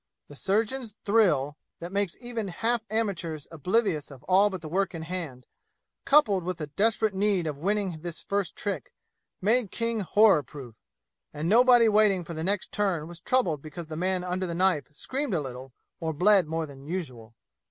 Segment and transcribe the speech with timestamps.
[0.29, 5.03] The surgeon's thrill that makes even half amateurs oblivious of all but the work in
[5.03, 5.45] hand,
[6.05, 8.93] coupled with the desperate need of winning this first trick,
[9.41, 10.73] made King horror proof;
[11.35, 14.87] and nobody waiting for the next turn was troubled because the man under the knife
[14.91, 17.35] screamed a little or bled more than usual.